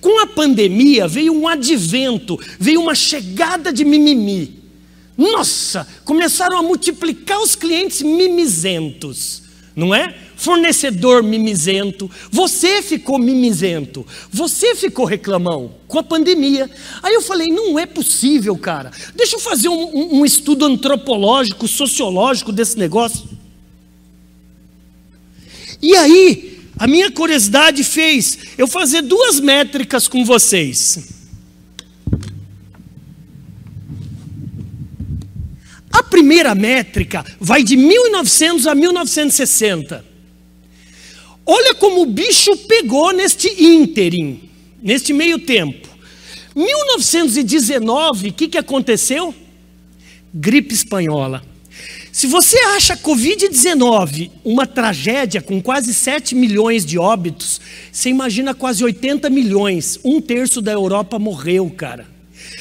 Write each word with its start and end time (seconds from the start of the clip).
Com 0.00 0.20
a 0.20 0.26
pandemia 0.26 1.06
veio 1.06 1.32
um 1.32 1.46
advento, 1.46 2.38
veio 2.58 2.80
uma 2.80 2.94
chegada 2.94 3.72
de 3.72 3.84
mimimi. 3.84 4.62
Nossa, 5.16 5.86
começaram 6.04 6.58
a 6.58 6.62
multiplicar 6.62 7.40
os 7.40 7.54
clientes 7.54 8.02
mimizentos, 8.02 9.42
não 9.76 9.94
é? 9.94 10.14
Fornecedor 10.36 11.22
mimizento, 11.22 12.10
você 12.32 12.82
ficou 12.82 13.16
mimizento, 13.16 14.04
você 14.28 14.74
ficou 14.74 15.04
reclamão 15.04 15.76
com 15.86 16.00
a 16.00 16.02
pandemia. 16.02 16.68
Aí 17.00 17.14
eu 17.14 17.22
falei: 17.22 17.48
não 17.48 17.78
é 17.78 17.86
possível, 17.86 18.56
cara. 18.56 18.90
Deixa 19.14 19.36
eu 19.36 19.40
fazer 19.40 19.68
um, 19.68 19.96
um, 19.96 20.20
um 20.20 20.24
estudo 20.24 20.64
antropológico, 20.64 21.68
sociológico 21.68 22.50
desse 22.50 22.76
negócio. 22.76 23.28
E 25.80 25.94
aí, 25.96 26.51
a 26.78 26.86
minha 26.86 27.10
curiosidade 27.10 27.84
fez 27.84 28.38
eu 28.56 28.66
fazer 28.66 29.02
duas 29.02 29.40
métricas 29.40 30.08
com 30.08 30.24
vocês. 30.24 31.08
A 35.92 36.02
primeira 36.02 36.54
métrica 36.54 37.24
vai 37.38 37.62
de 37.62 37.76
1900 37.76 38.66
a 38.66 38.74
1960. 38.74 40.04
Olha 41.44 41.74
como 41.74 42.02
o 42.02 42.06
bicho 42.06 42.56
pegou 42.68 43.12
neste 43.12 43.48
ínterim, 43.62 44.48
neste 44.82 45.12
meio 45.12 45.38
tempo. 45.38 45.88
1919, 46.54 48.28
o 48.28 48.32
que, 48.32 48.48
que 48.48 48.58
aconteceu? 48.58 49.34
Gripe 50.32 50.72
espanhola. 50.72 51.51
Se 52.12 52.26
você 52.26 52.58
acha 52.58 52.92
a 52.92 52.96
Covid-19 52.96 54.30
uma 54.44 54.66
tragédia 54.66 55.40
com 55.40 55.62
quase 55.62 55.94
7 55.94 56.34
milhões 56.34 56.84
de 56.84 56.98
óbitos, 56.98 57.58
você 57.90 58.10
imagina 58.10 58.52
quase 58.52 58.84
80 58.84 59.30
milhões. 59.30 59.98
Um 60.04 60.20
terço 60.20 60.60
da 60.60 60.70
Europa 60.70 61.18
morreu, 61.18 61.70
cara. 61.70 62.06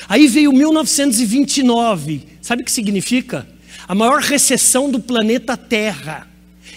Aí 0.07 0.25
veio 0.29 0.53
1929. 0.53 2.21
Sabe 2.41 2.61
o 2.61 2.65
que 2.65 2.71
significa? 2.71 3.45
A 3.85 3.93
maior 3.93 4.21
recessão 4.21 4.89
do 4.89 5.01
planeta 5.01 5.57
Terra. 5.57 6.29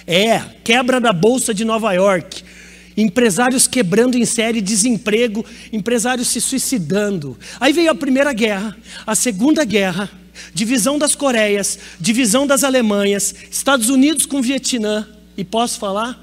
É, 0.05 0.43
quebra 0.65 1.01
da 1.01 1.13
Bolsa 1.13 1.55
de 1.55 1.65
Nova 1.65 1.93
York. 1.93 2.43
Empresários 2.97 3.69
quebrando 3.69 4.19
em 4.19 4.25
série, 4.25 4.61
desemprego, 4.61 5.47
empresários 5.73 6.27
se 6.27 6.41
suicidando. 6.41 7.39
Aí 7.61 7.73
veio 7.73 7.93
a 7.93 7.95
Primeira 7.95 8.33
Guerra, 8.33 8.77
a 9.07 9.15
Segunda 9.15 9.65
Guerra 9.65 10.24
divisão 10.53 10.99
das 10.99 11.15
Coreias, 11.15 11.79
divisão 12.01 12.47
das 12.47 12.65
Alemanhas, 12.65 13.35
Estados 13.51 13.89
Unidos 13.89 14.27
com 14.27 14.43
Vietnã. 14.43 15.07
E 15.37 15.45
posso 15.45 15.79
falar? 15.79 16.21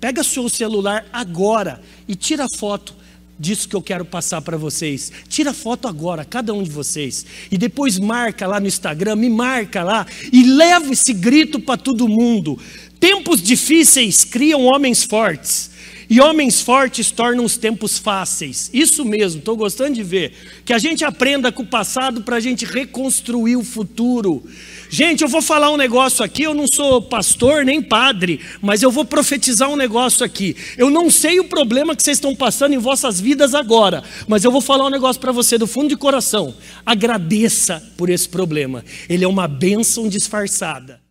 Pega 0.00 0.22
seu 0.22 0.48
celular 0.48 1.06
agora 1.12 1.80
e 2.06 2.14
tira 2.14 2.46
foto 2.56 2.94
disso 3.38 3.68
que 3.68 3.76
eu 3.76 3.82
quero 3.82 4.04
passar 4.04 4.40
para 4.40 4.56
vocês. 4.56 5.12
Tira 5.28 5.52
foto 5.52 5.88
agora, 5.88 6.24
cada 6.24 6.52
um 6.52 6.62
de 6.62 6.70
vocês. 6.70 7.26
E 7.50 7.58
depois 7.58 7.98
marca 7.98 8.46
lá 8.46 8.60
no 8.60 8.66
Instagram, 8.66 9.16
me 9.16 9.28
marca 9.28 9.82
lá 9.82 10.06
e 10.32 10.42
leva 10.42 10.92
esse 10.92 11.12
grito 11.12 11.60
para 11.60 11.76
todo 11.76 12.08
mundo. 12.08 12.58
Tempos 12.98 13.42
difíceis 13.42 14.24
criam 14.24 14.64
homens 14.64 15.02
fortes. 15.02 15.75
E 16.08 16.20
homens 16.20 16.60
fortes 16.60 17.10
tornam 17.10 17.44
os 17.44 17.56
tempos 17.56 17.98
fáceis. 17.98 18.70
Isso 18.72 19.04
mesmo, 19.04 19.40
estou 19.40 19.56
gostando 19.56 19.94
de 19.94 20.02
ver. 20.02 20.32
Que 20.64 20.72
a 20.72 20.78
gente 20.78 21.04
aprenda 21.04 21.50
com 21.50 21.62
o 21.62 21.66
passado 21.66 22.22
para 22.22 22.36
a 22.36 22.40
gente 22.40 22.64
reconstruir 22.64 23.56
o 23.56 23.64
futuro. 23.64 24.44
Gente, 24.88 25.22
eu 25.22 25.28
vou 25.28 25.42
falar 25.42 25.70
um 25.70 25.76
negócio 25.76 26.24
aqui. 26.24 26.44
Eu 26.44 26.54
não 26.54 26.66
sou 26.66 27.02
pastor 27.02 27.64
nem 27.64 27.82
padre, 27.82 28.40
mas 28.62 28.82
eu 28.82 28.90
vou 28.90 29.04
profetizar 29.04 29.68
um 29.68 29.76
negócio 29.76 30.24
aqui. 30.24 30.56
Eu 30.78 30.90
não 30.90 31.10
sei 31.10 31.40
o 31.40 31.44
problema 31.44 31.96
que 31.96 32.02
vocês 32.02 32.18
estão 32.18 32.34
passando 32.34 32.74
em 32.74 32.78
vossas 32.78 33.20
vidas 33.20 33.54
agora, 33.54 34.04
mas 34.28 34.44
eu 34.44 34.52
vou 34.52 34.60
falar 34.60 34.86
um 34.86 34.90
negócio 34.90 35.20
para 35.20 35.32
você 35.32 35.58
do 35.58 35.66
fundo 35.66 35.88
de 35.88 35.96
coração. 35.96 36.54
Agradeça 36.84 37.82
por 37.96 38.10
esse 38.10 38.28
problema. 38.28 38.84
Ele 39.08 39.24
é 39.24 39.28
uma 39.28 39.48
bênção 39.48 40.08
disfarçada. 40.08 41.05